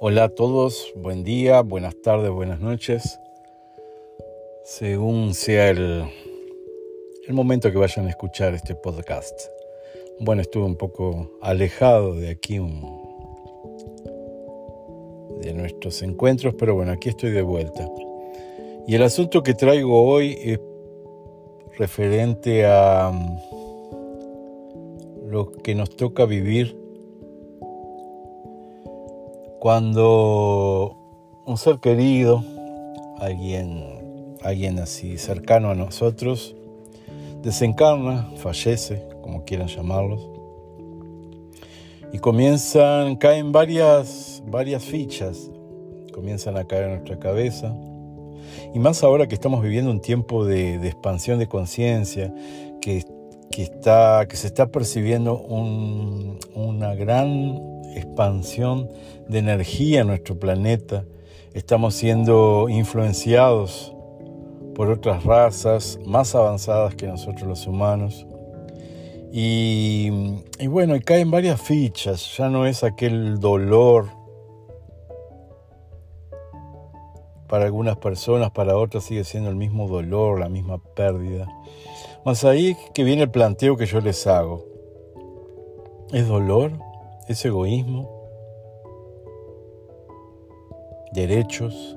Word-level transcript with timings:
Hola 0.00 0.22
a 0.22 0.28
todos, 0.28 0.92
buen 0.94 1.24
día, 1.24 1.60
buenas 1.62 2.00
tardes, 2.00 2.30
buenas 2.30 2.60
noches, 2.60 3.18
según 4.62 5.34
sea 5.34 5.70
el, 5.70 6.04
el 7.26 7.34
momento 7.34 7.72
que 7.72 7.78
vayan 7.78 8.06
a 8.06 8.10
escuchar 8.10 8.54
este 8.54 8.76
podcast. 8.76 9.36
Bueno, 10.20 10.40
estuve 10.42 10.66
un 10.66 10.76
poco 10.76 11.36
alejado 11.42 12.14
de 12.14 12.30
aquí, 12.30 12.60
de 15.40 15.52
nuestros 15.52 16.00
encuentros, 16.02 16.54
pero 16.54 16.76
bueno, 16.76 16.92
aquí 16.92 17.08
estoy 17.08 17.32
de 17.32 17.42
vuelta. 17.42 17.88
Y 18.86 18.94
el 18.94 19.02
asunto 19.02 19.42
que 19.42 19.54
traigo 19.54 20.00
hoy 20.08 20.38
es 20.40 20.60
referente 21.76 22.66
a 22.66 23.10
mm, 23.12 23.38
lo 25.28 25.50
que 25.50 25.74
nos 25.74 25.90
toca 25.90 26.24
vivir 26.24 26.87
cuando 29.68 30.96
un 31.44 31.58
ser 31.58 31.78
querido, 31.78 32.42
alguien, 33.18 34.38
alguien 34.42 34.78
así 34.78 35.18
cercano 35.18 35.68
a 35.68 35.74
nosotros, 35.74 36.56
desencarna, 37.42 38.30
fallece, 38.38 39.06
como 39.20 39.44
quieran 39.44 39.68
llamarlos, 39.68 40.26
y 42.14 42.18
comienzan, 42.18 43.16
caen 43.16 43.52
varias, 43.52 44.42
varias 44.46 44.84
fichas, 44.84 45.50
comienzan 46.14 46.56
a 46.56 46.64
caer 46.64 46.84
en 46.84 46.90
nuestra 46.92 47.18
cabeza, 47.18 47.76
y 48.72 48.78
más 48.78 49.04
ahora 49.04 49.28
que 49.28 49.34
estamos 49.34 49.62
viviendo 49.62 49.90
un 49.90 50.00
tiempo 50.00 50.46
de, 50.46 50.76
expansión 50.76 51.38
de 51.38 51.46
conciencia, 51.46 52.34
que, 52.80 53.04
está, 53.56 54.26
que 54.28 54.36
se 54.36 54.46
está 54.46 54.68
percibiendo 54.68 55.36
una 55.38 56.94
gran 56.94 57.60
expansión 57.94 58.88
de 59.28 59.38
energía 59.38 60.00
en 60.02 60.08
nuestro 60.08 60.38
planeta. 60.38 61.04
Estamos 61.54 61.94
siendo 61.94 62.68
influenciados 62.68 63.94
por 64.74 64.90
otras 64.90 65.24
razas 65.24 65.98
más 66.06 66.34
avanzadas 66.34 66.94
que 66.94 67.06
nosotros 67.06 67.48
los 67.48 67.66
humanos. 67.66 68.26
Y, 69.32 70.10
y 70.58 70.66
bueno, 70.68 70.96
y 70.96 71.00
caen 71.00 71.30
varias 71.30 71.60
fichas, 71.60 72.36
ya 72.36 72.48
no 72.48 72.66
es 72.66 72.84
aquel 72.84 73.40
dolor 73.40 74.17
para 77.48 77.64
algunas 77.64 77.96
personas, 77.96 78.50
para 78.50 78.76
otras 78.76 79.04
sigue 79.04 79.24
siendo 79.24 79.50
el 79.50 79.56
mismo 79.56 79.88
dolor, 79.88 80.38
la 80.38 80.48
misma 80.48 80.78
pérdida. 80.78 81.46
Más 82.24 82.44
ahí 82.44 82.76
que 82.94 83.04
viene 83.04 83.22
el 83.22 83.30
planteo 83.30 83.76
que 83.76 83.86
yo 83.86 84.00
les 84.00 84.26
hago. 84.26 84.64
¿Es 86.12 86.28
dolor? 86.28 86.72
es 87.28 87.44
egoísmo, 87.44 88.08
derechos. 91.12 91.96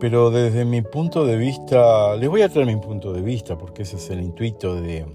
Pero 0.00 0.30
desde 0.30 0.64
mi 0.64 0.80
punto 0.80 1.26
de 1.26 1.36
vista, 1.36 2.16
les 2.16 2.30
voy 2.30 2.42
a 2.42 2.48
traer 2.48 2.66
mi 2.66 2.76
punto 2.76 3.12
de 3.12 3.20
vista, 3.20 3.58
porque 3.58 3.82
ese 3.82 3.96
es 3.96 4.08
el 4.10 4.20
intuito 4.20 4.74
de 4.74 5.06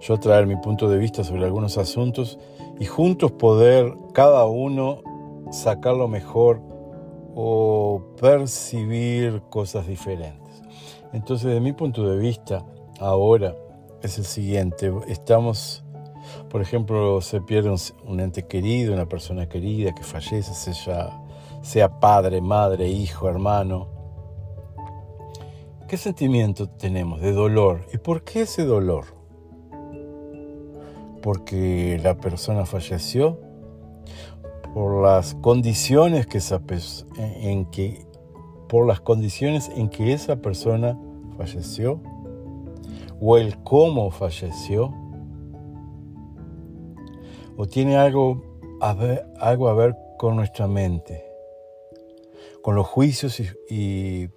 yo 0.00 0.18
traer 0.18 0.46
mi 0.46 0.56
punto 0.56 0.88
de 0.88 0.98
vista 0.98 1.22
sobre 1.22 1.44
algunos 1.44 1.78
asuntos 1.78 2.38
y 2.80 2.86
juntos 2.86 3.30
poder 3.32 3.94
cada 4.12 4.46
uno 4.46 5.00
sacar 5.52 5.94
lo 5.94 6.08
mejor 6.08 6.60
o 7.34 8.02
percibir 8.20 9.42
cosas 9.50 9.86
diferentes. 9.86 10.62
Entonces, 11.12 11.52
de 11.52 11.60
mi 11.60 11.72
punto 11.72 12.08
de 12.08 12.18
vista, 12.18 12.64
ahora 12.98 13.54
es 14.02 14.18
el 14.18 14.24
siguiente, 14.24 14.92
estamos 15.06 15.84
por 16.48 16.60
ejemplo, 16.60 17.20
se 17.20 17.40
pierde 17.40 17.74
un, 18.06 18.20
ente 18.20 18.46
querido, 18.46 18.92
una 18.92 19.06
persona 19.06 19.48
querida 19.48 19.94
que 19.94 20.02
fallece, 20.02 20.54
sea, 20.54 21.20
sea 21.62 22.00
padre, 22.00 22.40
madre, 22.40 22.88
hijo, 22.88 23.28
hermano. 23.28 23.88
¿Qué 25.88 25.96
sentimiento 25.96 26.68
tenemos 26.68 27.20
de 27.20 27.32
dolor? 27.32 27.86
¿Y 27.92 27.98
por 27.98 28.22
qué 28.22 28.42
ese 28.42 28.64
dolor? 28.64 29.04
¿Porque 31.22 32.00
la 32.02 32.16
persona 32.16 32.66
falleció? 32.66 33.38
¿Por 34.74 35.02
las 35.02 35.34
condiciones 35.34 36.26
que 36.26 36.40
en 37.18 37.66
que 37.66 38.06
por 38.68 38.86
las 38.86 39.00
condiciones 39.00 39.70
en 39.76 39.90
que 39.90 40.12
esa 40.12 40.36
persona 40.36 40.98
falleció? 41.36 42.00
¿O 43.20 43.36
el 43.36 43.62
cómo 43.62 44.10
falleció? 44.10 44.94
o 47.56 47.66
tiene 47.66 47.96
algo 47.96 48.42
a 48.80 48.94
ver, 48.94 49.26
algo 49.38 49.68
a 49.68 49.74
ver 49.74 49.96
con 50.18 50.36
nuestra 50.36 50.66
mente, 50.66 51.24
con 52.62 52.74
los 52.74 52.86
juicios 52.86 53.40
y, 53.68 54.28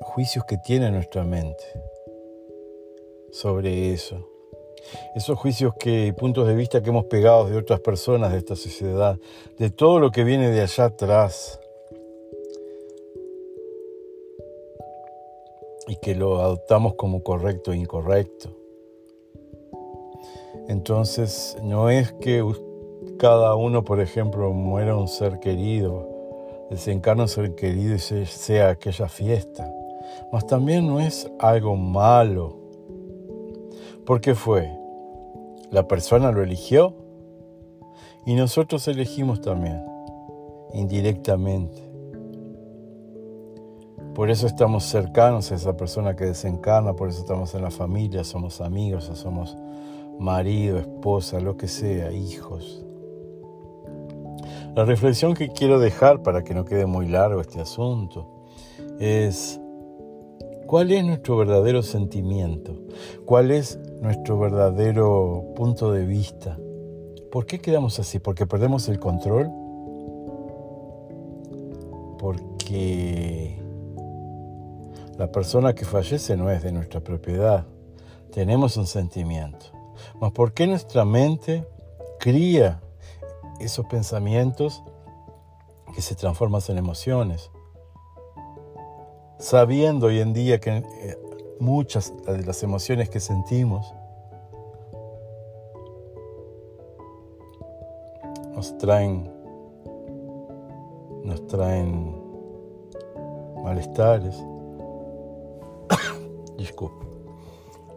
juicios 0.00 0.44
que 0.44 0.58
tiene 0.58 0.90
nuestra 0.90 1.24
mente 1.24 1.64
sobre 3.30 3.92
eso. 3.92 4.28
Esos 5.14 5.38
juicios 5.38 5.74
que, 5.78 6.12
puntos 6.16 6.46
de 6.46 6.54
vista 6.54 6.82
que 6.82 6.90
hemos 6.90 7.06
pegado 7.06 7.48
de 7.48 7.56
otras 7.56 7.80
personas 7.80 8.32
de 8.32 8.38
esta 8.38 8.56
sociedad, 8.56 9.18
de 9.58 9.70
todo 9.70 9.98
lo 9.98 10.10
que 10.10 10.24
viene 10.24 10.50
de 10.50 10.60
allá 10.60 10.86
atrás, 10.86 11.60
y 15.86 15.96
que 15.96 16.14
lo 16.14 16.40
adoptamos 16.40 16.94
como 16.94 17.22
correcto 17.22 17.72
e 17.72 17.76
incorrecto. 17.76 18.50
Entonces, 20.68 21.56
no 21.62 21.90
es 21.90 22.12
que 22.12 22.42
cada 23.18 23.54
uno, 23.54 23.84
por 23.84 24.00
ejemplo, 24.00 24.52
muera 24.52 24.96
un 24.96 25.08
ser 25.08 25.40
querido, 25.40 26.08
desencarna 26.70 27.24
un 27.24 27.28
ser 27.28 27.54
querido 27.54 27.94
y 27.94 27.98
sea 27.98 28.70
aquella 28.70 29.08
fiesta, 29.08 29.70
mas 30.32 30.46
también 30.46 30.86
no 30.86 31.00
es 31.00 31.30
algo 31.38 31.76
malo. 31.76 32.63
¿Por 34.06 34.20
qué 34.20 34.34
fue? 34.34 34.70
La 35.70 35.88
persona 35.88 36.30
lo 36.30 36.42
eligió 36.42 36.94
y 38.26 38.34
nosotros 38.34 38.86
elegimos 38.86 39.40
también, 39.40 39.82
indirectamente. 40.74 41.82
Por 44.14 44.30
eso 44.30 44.46
estamos 44.46 44.84
cercanos 44.84 45.50
a 45.50 45.54
esa 45.54 45.76
persona 45.76 46.14
que 46.14 46.26
desencarna, 46.26 46.94
por 46.94 47.08
eso 47.08 47.20
estamos 47.20 47.54
en 47.54 47.62
la 47.62 47.70
familia, 47.70 48.24
somos 48.24 48.60
amigos, 48.60 49.10
somos 49.14 49.56
marido, 50.18 50.78
esposa, 50.78 51.40
lo 51.40 51.56
que 51.56 51.66
sea, 51.66 52.12
hijos. 52.12 52.84
La 54.76 54.84
reflexión 54.84 55.34
que 55.34 55.48
quiero 55.48 55.78
dejar 55.78 56.22
para 56.22 56.44
que 56.44 56.52
no 56.52 56.64
quede 56.64 56.84
muy 56.84 57.08
largo 57.08 57.40
este 57.40 57.60
asunto 57.60 58.44
es 59.00 59.60
cuál 60.66 60.92
es 60.92 61.04
nuestro 61.04 61.36
verdadero 61.36 61.82
sentimiento, 61.82 62.74
cuál 63.24 63.50
es 63.50 63.78
nuestro 64.00 64.38
verdadero 64.38 65.52
punto 65.56 65.92
de 65.92 66.04
vista. 66.04 66.58
¿Por 67.30 67.46
qué 67.46 67.58
quedamos 67.58 67.98
así? 67.98 68.18
¿Porque 68.18 68.46
perdemos 68.46 68.88
el 68.88 68.98
control? 68.98 69.50
Porque 72.18 73.58
la 75.18 75.30
persona 75.30 75.74
que 75.74 75.84
fallece 75.84 76.36
no 76.36 76.50
es 76.50 76.62
de 76.62 76.72
nuestra 76.72 77.00
propiedad. 77.00 77.66
Tenemos 78.32 78.76
un 78.76 78.86
sentimiento. 78.86 79.66
Mas 80.20 80.32
¿por 80.32 80.52
qué 80.52 80.66
nuestra 80.66 81.04
mente 81.04 81.66
cría 82.18 82.80
esos 83.60 83.86
pensamientos 83.86 84.82
que 85.94 86.02
se 86.02 86.14
transforman 86.14 86.62
en 86.68 86.78
emociones? 86.78 87.50
Sabiendo 89.44 90.06
hoy 90.06 90.20
en 90.20 90.32
día 90.32 90.58
que 90.58 90.70
eh, 90.70 91.18
muchas 91.60 92.14
de 92.24 92.46
las 92.46 92.62
emociones 92.62 93.10
que 93.10 93.20
sentimos 93.20 93.94
nos 98.54 98.78
traen 98.78 99.30
nos 101.24 101.46
traen 101.46 102.22
malestares. 103.62 104.34
Disculpe 106.56 107.04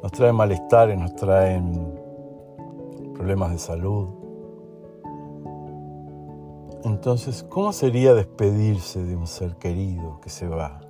nos 0.03 0.11
traen 0.11 0.35
malestares, 0.35 0.99
nos 0.99 1.15
traen 1.15 1.97
problemas 3.15 3.53
de 3.53 3.57
salud. 3.57 4.09
Entonces, 6.83 7.41
¿cómo 7.43 7.71
sería 7.71 8.13
despedirse 8.13 9.01
de 9.01 9.15
un 9.15 9.27
ser 9.27 9.55
querido 9.55 10.19
que 10.19 10.29
se 10.29 10.45
va? 10.45 10.81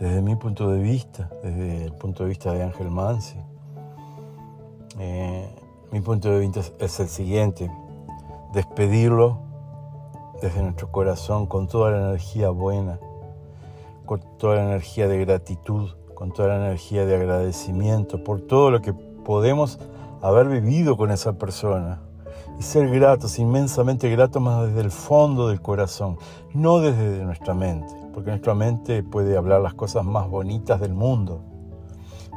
Desde 0.00 0.22
mi 0.22 0.34
punto 0.34 0.70
de 0.70 0.80
vista, 0.80 1.28
desde 1.42 1.84
el 1.84 1.92
punto 1.92 2.22
de 2.22 2.30
vista 2.30 2.54
de 2.54 2.62
Ángel 2.62 2.90
Mansi, 2.90 3.36
eh, 4.98 5.46
mi 5.92 6.00
punto 6.00 6.30
de 6.30 6.38
vista 6.40 6.62
es 6.78 7.00
el 7.00 7.08
siguiente, 7.08 7.70
despedirlo 8.54 9.40
desde 10.40 10.62
nuestro 10.62 10.90
corazón 10.90 11.44
con 11.44 11.68
toda 11.68 11.90
la 11.90 11.98
energía 11.98 12.48
buena, 12.48 12.98
con 14.06 14.22
toda 14.38 14.54
la 14.54 14.62
energía 14.68 15.06
de 15.06 15.18
gratitud, 15.18 15.90
con 16.14 16.32
toda 16.32 16.48
la 16.48 16.56
energía 16.66 17.04
de 17.04 17.16
agradecimiento 17.16 18.24
por 18.24 18.40
todo 18.40 18.70
lo 18.70 18.80
que 18.80 18.94
podemos 18.94 19.78
haber 20.22 20.48
vivido 20.48 20.96
con 20.96 21.10
esa 21.10 21.34
persona 21.34 22.00
y 22.58 22.62
ser 22.62 22.88
gratos, 22.88 23.38
inmensamente 23.38 24.08
gratos, 24.08 24.40
más 24.40 24.66
desde 24.66 24.80
el 24.80 24.90
fondo 24.90 25.48
del 25.48 25.60
corazón, 25.60 26.16
no 26.54 26.80
desde 26.80 27.22
nuestra 27.22 27.52
mente, 27.52 27.94
porque 28.20 28.32
nuestra 28.32 28.54
mente 28.54 29.02
puede 29.02 29.34
hablar 29.34 29.62
las 29.62 29.72
cosas 29.72 30.04
más 30.04 30.28
bonitas 30.28 30.78
del 30.78 30.92
mundo, 30.92 31.40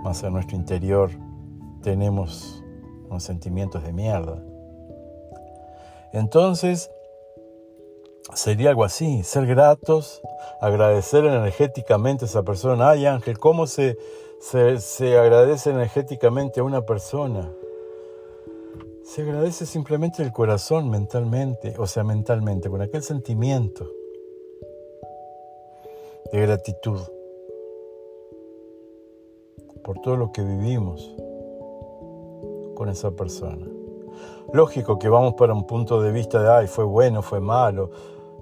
más 0.02 0.24
en 0.24 0.32
nuestro 0.32 0.56
interior 0.56 1.10
tenemos 1.82 2.64
unos 3.10 3.22
sentimientos 3.22 3.84
de 3.84 3.92
mierda. 3.92 4.42
Entonces, 6.14 6.90
sería 8.34 8.70
algo 8.70 8.86
así, 8.86 9.24
ser 9.24 9.46
gratos, 9.46 10.22
agradecer 10.62 11.26
energéticamente 11.26 12.24
a 12.24 12.28
esa 12.30 12.44
persona. 12.44 12.92
Ay 12.92 13.06
Ángel, 13.06 13.38
¿cómo 13.38 13.68
se, 13.68 13.98
se 14.40 15.18
agradece 15.18 15.72
energéticamente 15.72 16.62
a 16.62 16.64
una 16.64 16.84
persona? 16.84 17.52
Se 19.04 19.24
agradece 19.24 19.66
simplemente 19.66 20.24
el 20.24 20.32
corazón 20.32 20.90
mentalmente, 20.90 21.76
o 21.78 21.88
sea, 21.88 22.06
mentalmente, 22.06 22.70
con 22.70 22.82
aquel 22.82 23.04
sentimiento 23.04 23.92
de 26.34 26.42
gratitud 26.42 27.00
por 29.84 30.00
todo 30.00 30.18
lo 30.18 30.32
que 30.32 30.42
vivimos 30.42 31.16
con 32.76 32.90
esa 32.90 33.12
persona. 33.12 33.68
Lógico 34.52 34.98
que 34.98 35.10
vamos 35.10 35.36
para 35.36 35.54
un 35.54 35.68
punto 35.68 36.02
de 36.02 36.12
vista 36.12 36.42
de, 36.42 36.50
ay, 36.50 36.68
fue 36.68 36.86
bueno, 36.86 37.22
fue 37.22 37.40
malo, 37.40 37.92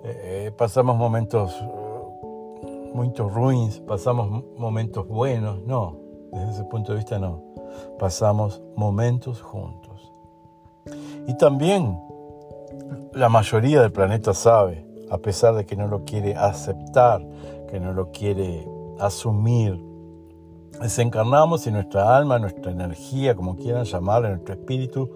eh, 0.05 0.21
eh, 0.23 0.51
pasamos 0.57 0.95
momentos 0.95 1.53
uh, 1.61 2.91
muy 2.93 3.11
ruins, 3.13 3.81
pasamos 3.81 4.45
momentos 4.57 5.05
buenos, 5.07 5.61
no, 5.65 5.97
desde 6.31 6.51
ese 6.51 6.63
punto 6.63 6.93
de 6.93 6.99
vista 6.99 7.19
no, 7.19 7.43
pasamos 7.99 8.61
momentos 8.77 9.41
juntos. 9.41 10.13
Y 11.27 11.35
también 11.37 11.99
la 13.13 13.27
mayoría 13.27 13.81
del 13.81 13.91
planeta 13.91 14.33
sabe, 14.33 14.85
a 15.09 15.17
pesar 15.17 15.55
de 15.55 15.65
que 15.65 15.75
no 15.75 15.87
lo 15.87 16.05
quiere 16.05 16.35
aceptar, 16.35 17.21
que 17.71 17.79
no 17.79 17.93
lo 17.93 18.11
quiere 18.11 18.67
asumir, 18.99 19.81
desencarnamos 20.81 21.65
y 21.65 21.71
nuestra 21.71 22.15
alma, 22.15 22.37
nuestra 22.37 22.71
energía, 22.71 23.33
como 23.33 23.55
quieran 23.55 23.85
llamarla, 23.85 24.29
nuestro 24.29 24.53
espíritu, 24.53 25.09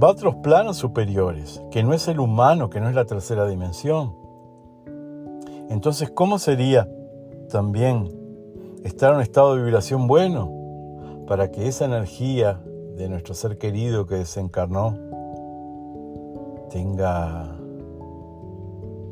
va 0.00 0.08
a 0.08 0.12
otros 0.12 0.36
planos 0.36 0.76
superiores, 0.76 1.60
que 1.72 1.82
no 1.82 1.92
es 1.92 2.06
el 2.06 2.20
humano, 2.20 2.70
que 2.70 2.80
no 2.80 2.88
es 2.88 2.94
la 2.94 3.04
tercera 3.04 3.46
dimensión. 3.48 4.14
Entonces, 5.68 6.10
¿cómo 6.10 6.38
sería 6.38 6.88
también 7.50 8.08
estar 8.84 9.10
en 9.10 9.16
un 9.16 9.22
estado 9.22 9.56
de 9.56 9.64
vibración 9.64 10.06
bueno 10.06 10.52
para 11.26 11.50
que 11.50 11.66
esa 11.66 11.84
energía 11.84 12.60
de 12.96 13.08
nuestro 13.08 13.34
ser 13.34 13.58
querido 13.58 14.06
que 14.06 14.14
desencarnó 14.14 14.96
tenga 16.70 17.56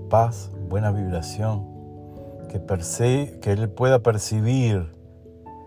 paz, 0.08 0.50
buena 0.68 0.92
vibración, 0.92 1.75
que, 2.48 3.38
que 3.40 3.52
él 3.52 3.70
pueda 3.70 4.00
percibir 4.00 4.94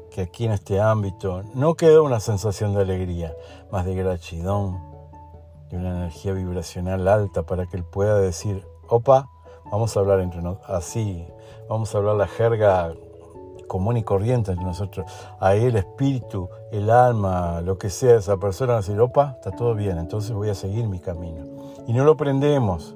que 0.09 0.21
aquí 0.21 0.45
en 0.45 0.51
este 0.51 0.79
ámbito 0.79 1.43
no 1.53 1.75
queda 1.75 2.01
una 2.01 2.19
sensación 2.19 2.73
de 2.73 2.81
alegría, 2.81 3.33
más 3.71 3.85
de 3.85 3.95
grachidón, 3.95 4.79
de 5.69 5.77
una 5.77 5.89
energía 5.89 6.33
vibracional 6.33 7.07
alta 7.07 7.43
para 7.43 7.67
que 7.67 7.77
él 7.77 7.83
pueda 7.83 8.17
decir, 8.19 8.65
opa, 8.87 9.29
vamos 9.71 9.95
a 9.95 9.99
hablar 9.99 10.19
entre 10.19 10.41
nosotros, 10.41 10.69
así, 10.69 11.27
vamos 11.67 11.93
a 11.93 11.99
hablar 11.99 12.15
la 12.15 12.27
jerga 12.27 12.93
común 13.67 13.97
y 13.97 14.03
corriente 14.03 14.51
entre 14.51 14.65
nosotros. 14.65 15.05
Ahí 15.39 15.65
el 15.65 15.75
espíritu, 15.75 16.49
el 16.71 16.89
alma, 16.89 17.61
lo 17.61 17.77
que 17.77 17.89
sea 17.89 18.17
esa 18.17 18.37
persona 18.37 18.73
va 18.73 18.79
a 18.79 18.81
decir, 18.81 18.99
opa, 18.99 19.35
está 19.35 19.51
todo 19.51 19.75
bien, 19.75 19.97
entonces 19.97 20.31
voy 20.33 20.49
a 20.49 20.55
seguir 20.55 20.87
mi 20.89 20.99
camino. 20.99 21.45
Y 21.87 21.93
no 21.93 22.03
lo 22.03 22.17
prendemos 22.17 22.95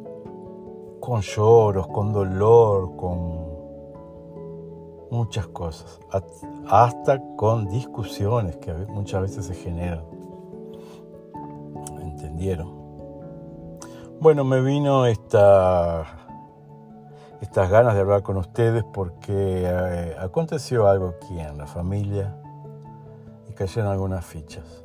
con 1.00 1.22
lloros, 1.22 1.88
con 1.88 2.12
dolor, 2.12 2.96
con 2.98 3.53
muchas 5.14 5.46
cosas, 5.48 6.00
hasta 6.68 7.22
con 7.36 7.68
discusiones 7.70 8.58
que 8.58 8.74
muchas 8.74 9.22
veces 9.22 9.46
se 9.46 9.54
generan. 9.54 10.04
¿Entendieron? 12.02 12.74
Bueno, 14.20 14.44
me 14.44 14.60
vino 14.62 15.06
esta, 15.06 16.04
estas 17.42 17.70
ganas 17.70 17.94
de 17.94 18.02
hablar 18.02 18.24
con 18.24 18.38
ustedes 18.38 18.84
porque 18.84 19.64
eh, 19.66 20.16
aconteció 20.20 20.88
algo 20.88 21.10
aquí 21.10 21.40
en 21.40 21.60
la 21.60 21.68
familia 21.68 22.36
y 23.48 23.54
cayeron 23.54 23.92
algunas 23.92 24.26
fichas. 24.26 24.84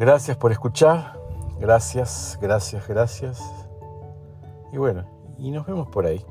Gracias 0.00 0.36
por 0.36 0.50
escuchar, 0.50 1.18
gracias, 1.60 2.38
gracias, 2.40 2.88
gracias. 2.88 3.40
Y 4.72 4.78
bueno, 4.78 5.04
y 5.38 5.52
nos 5.52 5.64
vemos 5.64 5.88
por 5.88 6.06
ahí. 6.06 6.24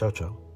Tchau, 0.00 0.10
tchau. 0.12 0.49